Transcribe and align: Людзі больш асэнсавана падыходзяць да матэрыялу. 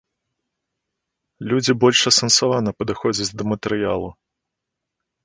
Людзі 1.51 1.71
больш 1.83 1.99
асэнсавана 2.11 2.69
падыходзяць 2.79 3.29
да 3.43 3.47
матэрыялу. 3.51 4.09